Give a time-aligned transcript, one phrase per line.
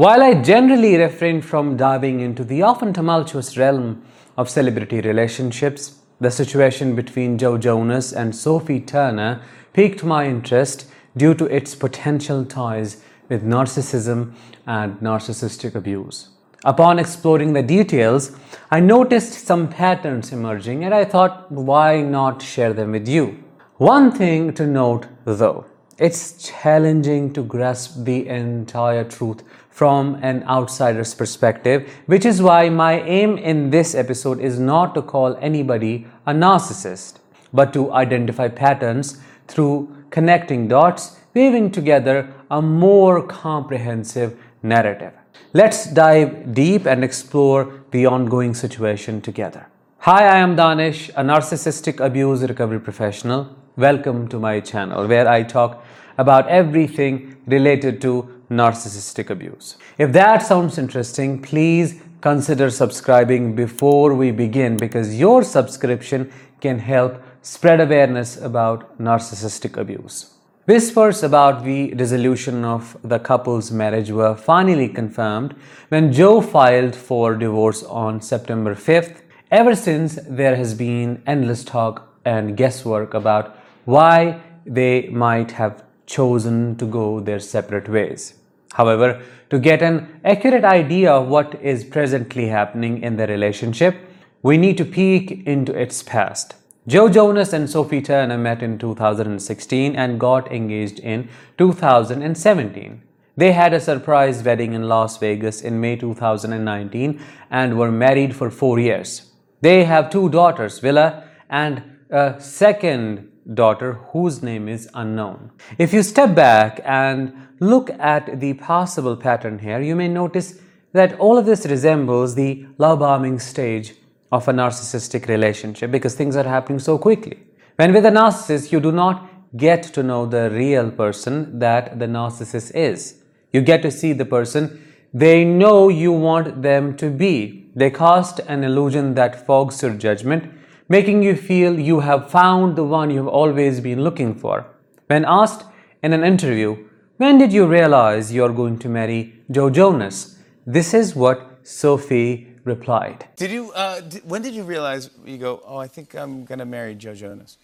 [0.00, 4.02] While I generally refrain from diving into the often tumultuous realm
[4.38, 9.42] of celebrity relationships, the situation between Joe Jonas and Sophie Turner
[9.74, 10.86] piqued my interest
[11.18, 14.32] due to its potential ties with narcissism
[14.66, 16.30] and narcissistic abuse.
[16.64, 18.34] Upon exploring the details,
[18.70, 23.44] I noticed some patterns emerging and I thought, why not share them with you?
[23.76, 25.66] One thing to note though,
[25.98, 29.42] it's challenging to grasp the entire truth
[29.80, 35.00] from an outsider's perspective, which is why my aim in this episode is not to
[35.00, 37.14] call anybody a narcissist,
[37.54, 45.14] but to identify patterns through connecting dots, weaving together a more comprehensive narrative.
[45.54, 49.66] Let's dive deep and explore the ongoing situation together.
[50.00, 53.56] Hi, I am Danish, a narcissistic abuse recovery professional.
[53.76, 55.82] Welcome to my channel where I talk
[56.18, 59.76] about everything related to narcissistic abuse.
[59.98, 67.22] If that sounds interesting, please consider subscribing before we begin because your subscription can help
[67.42, 70.34] spread awareness about narcissistic abuse.
[70.66, 75.54] Whispers about the dissolution of the couple's marriage were finally confirmed
[75.88, 79.22] when Joe filed for divorce on September 5th.
[79.50, 86.76] Ever since, there has been endless talk and guesswork about why they might have chosen
[86.76, 88.34] to go their separate ways.
[88.74, 93.96] However, to get an accurate idea of what is presently happening in the relationship,
[94.42, 96.54] we need to peek into its past.
[96.86, 103.02] Joe Jonas and Sophie Turner met in 2016 and got engaged in 2017.
[103.36, 108.50] They had a surprise wedding in Las Vegas in May 2019 and were married for
[108.50, 109.30] four years.
[109.60, 115.50] They have two daughters, Willa and a second daughter whose name is unknown.
[115.78, 120.60] If you step back and look at the possible pattern here, you may notice
[120.92, 123.94] that all of this resembles the love bombing stage
[124.32, 127.38] of a narcissistic relationship because things are happening so quickly.
[127.76, 132.06] When with a narcissist, you do not get to know the real person that the
[132.06, 133.22] narcissist is.
[133.52, 137.68] You get to see the person they know you want them to be.
[137.74, 140.52] They cast an illusion that fogs your judgment
[140.90, 144.66] making you feel you have found the one you've always been looking for.
[145.06, 145.64] When asked
[146.02, 146.76] in an interview,
[147.16, 150.36] when did you realize you're going to marry Joe Jonas?
[150.66, 153.26] This is what Sophie replied.
[153.36, 153.70] Did you?
[153.72, 155.62] Uh, did, when did you realize you go?
[155.64, 157.56] Oh, I think I'm gonna marry Joe Jonas.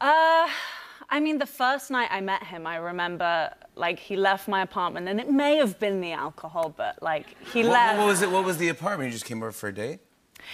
[0.00, 0.48] Uh,
[1.10, 5.06] I mean, the first night I met him, I remember like he left my apartment,
[5.08, 7.98] and it may have been the alcohol, but like he What, left.
[7.98, 8.30] what was it?
[8.30, 9.08] What was the apartment?
[9.08, 10.00] You just came over for a date?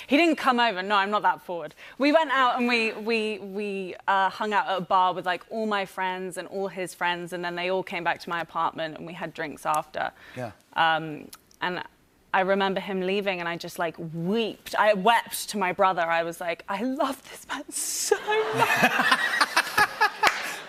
[0.06, 0.82] He didn't come over.
[0.82, 1.74] No, I'm not that forward.
[1.98, 5.44] We went out and we we we uh, hung out at a bar with like
[5.50, 8.40] all my friends and all his friends, and then they all came back to my
[8.40, 10.10] apartment and we had drinks after.
[10.36, 10.52] Yeah.
[10.74, 11.28] Um,
[11.60, 11.82] and
[12.34, 14.74] I remember him leaving, and I just like wept.
[14.76, 16.02] I wept to my brother.
[16.02, 18.16] I was like, I love this man so
[18.56, 19.48] much.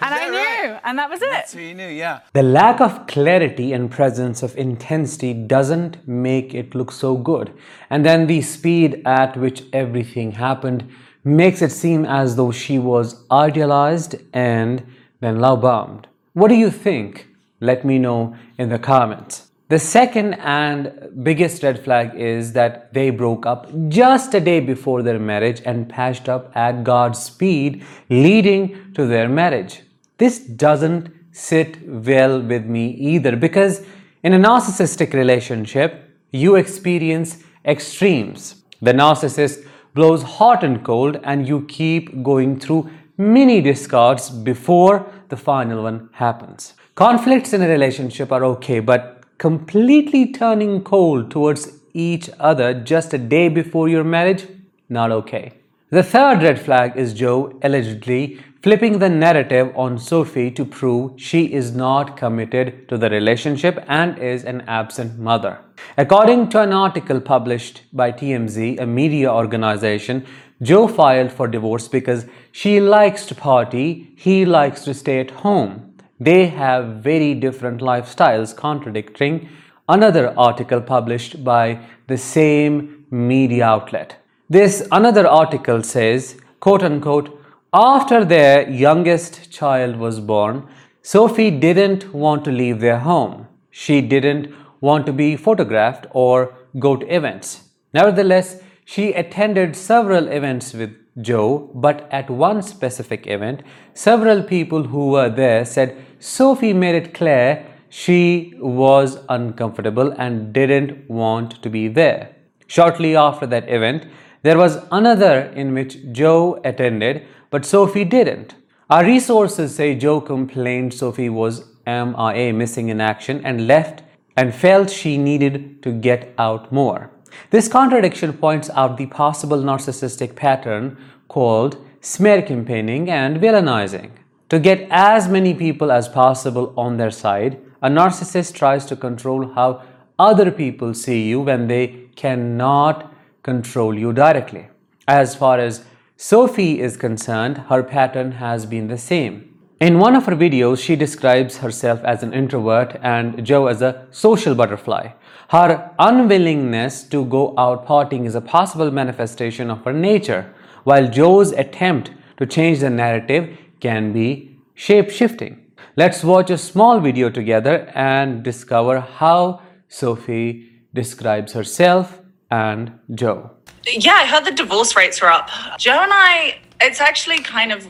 [0.06, 0.82] and I that knew, right?
[0.84, 1.30] and that was it.
[1.30, 2.20] That's what you knew, yeah.
[2.34, 7.54] The lack of clarity and presence of intensity doesn't make it look so good.
[7.90, 10.90] And then the speed at which everything happened
[11.24, 14.86] makes it seem as though she was idealized and
[15.22, 16.08] then love bombed.
[16.34, 17.28] What do you think?
[17.60, 19.48] Let me know in the comments.
[19.68, 25.02] The second and biggest red flag is that they broke up just a day before
[25.02, 29.82] their marriage and patched up at God's speed, leading to their marriage.
[30.18, 33.82] This doesn't sit well with me either because
[34.24, 38.64] in a narcissistic relationship, you experience extremes.
[38.82, 45.38] The narcissist blows hot and cold, and you keep going through many discards before the
[45.38, 46.74] final one happens.
[46.96, 53.18] Conflicts in a relationship are okay, but completely turning cold towards each other just a
[53.18, 54.48] day before your marriage,
[54.90, 55.54] not okay.
[55.96, 61.54] The third red flag is Joe allegedly flipping the narrative on Sophie to prove she
[61.54, 65.58] is not committed to the relationship and is an absent mother.
[65.98, 70.26] According to an article published by TMZ, a media organization,
[70.62, 75.94] Joe filed for divorce because she likes to party, he likes to stay at home.
[76.20, 79.48] They have very different lifestyles, contradicting
[79.88, 84.18] another article published by the same media outlet.
[84.48, 87.42] This another article says, quote unquote,
[87.74, 90.68] after their youngest child was born,
[91.02, 93.48] Sophie didn't want to leave their home.
[93.72, 97.70] She didn't want to be photographed or go to events.
[97.92, 100.92] Nevertheless, she attended several events with
[101.22, 103.64] Joe, but at one specific event,
[103.96, 111.10] several people who were there said Sophie made it clear she was uncomfortable and didn't
[111.10, 112.36] want to be there.
[112.68, 114.06] Shortly after that event,
[114.46, 118.54] there was another in which Joe attended, but Sophie didn't.
[118.92, 124.04] Our resources say Joe complained Sophie was MIA, missing in action, and left
[124.38, 127.10] and felt she needed to get out more.
[127.50, 130.96] This contradiction points out the possible narcissistic pattern
[131.28, 134.12] called smear campaigning and villainizing.
[134.50, 139.54] To get as many people as possible on their side, a narcissist tries to control
[139.54, 139.82] how
[140.20, 143.12] other people see you when they cannot
[143.46, 144.68] control you directly.
[145.08, 145.86] As far as
[146.18, 149.52] Sophie is concerned, her pattern has been the same.
[149.80, 154.08] In one of her videos, she describes herself as an introvert and Joe as a
[154.10, 155.10] social butterfly.
[155.50, 160.54] Her unwillingness to go out partying is a possible manifestation of her nature,
[160.86, 165.54] while Joe's attempt to change the narrative can be shape shifting.
[165.98, 172.22] Let's watch a small video together and discover how Sophie describes herself
[172.52, 173.52] and Joe.
[173.86, 175.50] Yeah, I heard the divorce rates were up.
[175.78, 177.88] Joe and I, it's actually kind of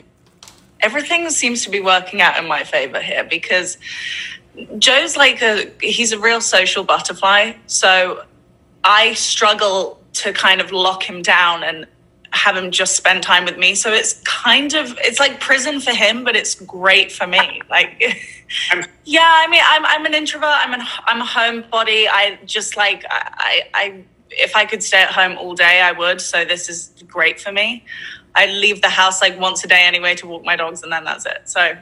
[0.81, 3.77] everything seems to be working out in my favor here because
[4.77, 7.53] Joe's like a he's a real social butterfly.
[7.67, 8.23] So
[8.83, 11.87] I struggle to kind of lock him down and
[12.31, 13.75] have him just spend time with me.
[13.75, 17.61] So it's kind of it's like prison for him, but it's great for me.
[17.69, 18.01] Like
[19.05, 20.49] yeah, I mean I'm I'm an introvert.
[20.49, 22.07] I'm an I'm a homebody.
[22.09, 26.21] I just like I I if I could stay at home all day, I would.
[26.21, 27.85] So this is great for me.
[28.35, 31.03] I leave the house like once a day anyway to walk my dogs, and then
[31.03, 31.43] that's it.
[31.45, 31.77] So,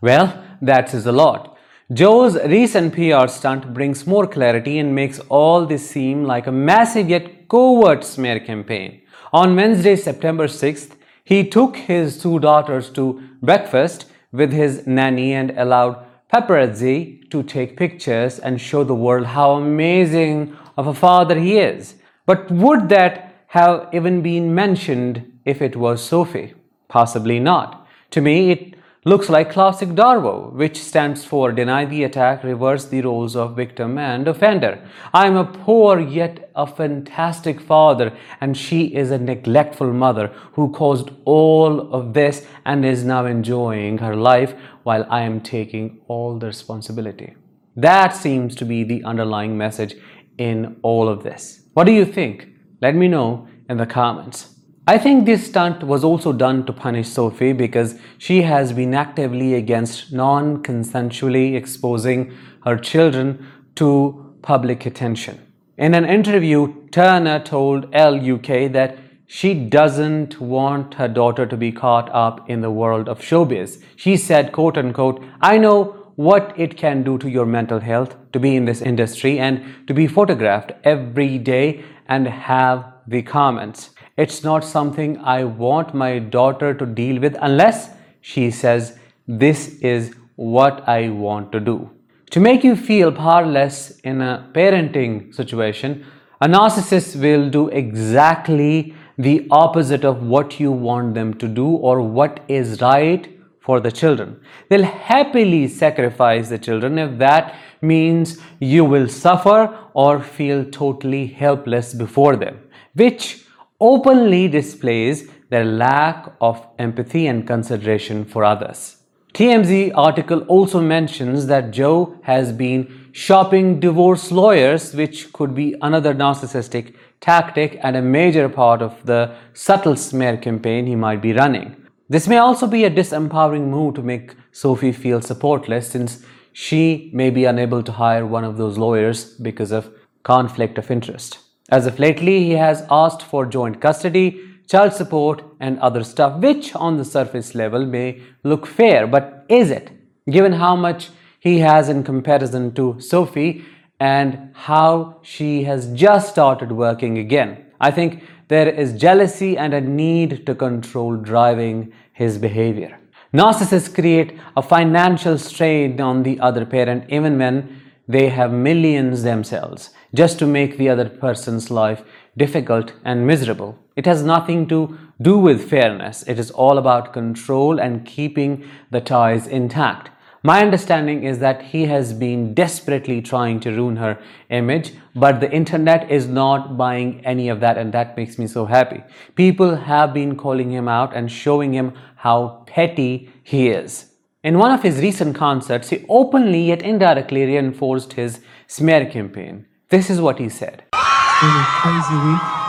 [0.00, 1.56] well, that is a lot.
[1.92, 7.08] Joe's recent PR stunt brings more clarity and makes all this seem like a massive
[7.08, 9.02] yet covert smear campaign.
[9.32, 15.50] On Wednesday, September 6th, he took his two daughters to breakfast with his nanny and
[15.58, 21.58] allowed paparazzi to take pictures and show the world how amazing of a father he
[21.58, 21.96] is.
[22.26, 26.54] But would that have even been mentioned if it was Sophie?
[26.88, 27.86] Possibly not.
[28.10, 28.74] To me, it
[29.04, 33.98] looks like classic Darvo, which stands for deny the attack, reverse the roles of victim
[33.98, 34.86] and offender.
[35.12, 40.70] I am a poor yet a fantastic father, and she is a neglectful mother who
[40.70, 44.54] caused all of this and is now enjoying her life
[44.84, 47.34] while I am taking all the responsibility.
[47.74, 49.96] That seems to be the underlying message
[50.38, 51.62] in all of this.
[51.74, 52.48] What do you think?
[52.80, 54.52] Let me know in the comments.
[54.86, 59.54] I think this stunt was also done to punish Sophie because she has been actively
[59.54, 62.32] against non consensually exposing
[62.64, 63.46] her children
[63.76, 65.40] to public attention.
[65.78, 71.72] In an interview, Turner told Elle UK that she doesn't want her daughter to be
[71.72, 73.82] caught up in the world of showbiz.
[73.96, 78.40] She said, quote unquote, I know what it can do to your mental health to
[78.40, 83.90] be in this industry and to be photographed every day and have the comments.
[84.16, 90.14] It's not something I want my daughter to deal with unless she says, This is
[90.36, 91.90] what I want to do.
[92.30, 96.04] To make you feel powerless in a parenting situation,
[96.40, 102.00] a narcissist will do exactly the opposite of what you want them to do or
[102.00, 103.28] what is right
[103.62, 104.40] for the children.
[104.68, 111.94] They'll happily sacrifice the children if that means you will suffer or feel totally helpless
[111.94, 112.58] before them,
[112.94, 113.44] which
[113.80, 118.96] openly displays their lack of empathy and consideration for others.
[119.34, 126.14] TMZ article also mentions that Joe has been shopping divorce lawyers, which could be another
[126.14, 131.81] narcissistic tactic and a major part of the subtle smear campaign he might be running.
[132.12, 137.30] This may also be a disempowering move to make Sophie feel supportless since she may
[137.30, 139.90] be unable to hire one of those lawyers because of
[140.22, 141.38] conflict of interest.
[141.70, 146.74] As of lately, he has asked for joint custody, child support, and other stuff, which
[146.74, 149.90] on the surface level may look fair, but is it?
[150.30, 151.08] Given how much
[151.40, 153.64] he has in comparison to Sophie
[153.98, 157.64] and how she has just started working again.
[157.80, 162.98] I think there is jealousy and a need to control driving his behavior.
[163.32, 169.90] Narcissists create a financial strain on the other parent even when they have millions themselves
[170.14, 172.02] just to make the other person's life
[172.36, 173.78] difficult and miserable.
[173.96, 176.22] It has nothing to do with fairness.
[176.26, 180.10] It is all about control and keeping the ties intact.
[180.44, 184.18] My understanding is that he has been desperately trying to ruin her
[184.50, 188.66] image, but the internet is not buying any of that, and that makes me so
[188.66, 189.04] happy.
[189.36, 194.06] People have been calling him out and showing him how petty he is.
[194.42, 199.66] In one of his recent concerts, he openly yet indirectly reinforced his smear campaign.
[199.90, 200.82] This is what he said.
[200.90, 202.61] Crazy week.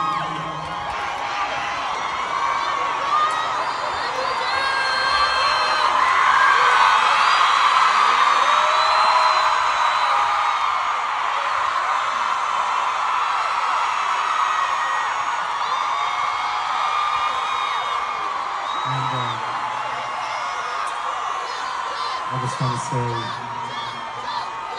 [22.54, 23.06] Just want to say,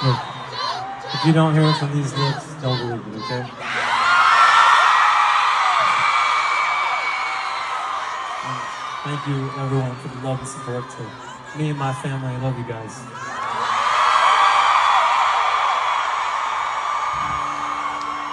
[0.08, 0.20] look,
[1.14, 3.44] if you don't hear it from these lips, don't believe it, okay?
[9.04, 12.34] Thank you, everyone, for the love and support to me and my family.
[12.34, 13.02] I love you guys.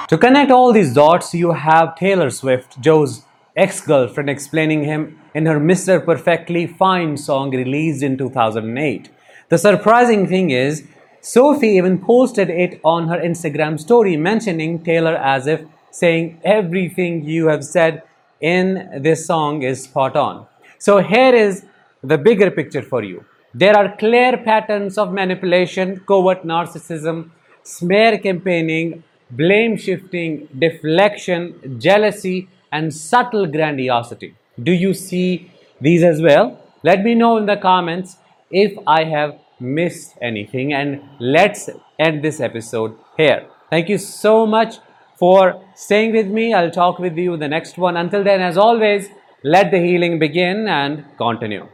[0.09, 3.25] To connect all these dots, you have Taylor Swift, Joe's
[3.57, 6.05] ex girlfriend, explaining him in her Mr.
[6.05, 9.11] Perfectly Fine song released in 2008.
[9.53, 10.83] The surprising thing is,
[11.21, 17.49] Sophie even posted it on her Instagram story, mentioning Taylor as if saying everything you
[17.49, 18.03] have said
[18.41, 20.47] in this song is spot on.
[20.79, 21.67] So here is
[22.03, 23.27] the bigger picture for you.
[23.53, 27.29] There are clear patterns of manipulation, covert narcissism,
[27.63, 34.35] smear campaigning, blame shifting, deflection, jealousy, and subtle grandiosity.
[34.63, 36.59] Do you see these as well?
[36.83, 38.17] Let me know in the comments
[38.51, 43.47] if I have missed anything, and let's end this episode here.
[43.71, 44.77] Thank you so much
[45.19, 46.53] for staying with me.
[46.53, 47.97] I'll talk with you the next one.
[47.97, 49.09] Until then, as always,
[49.45, 51.69] let the healing begin and continue.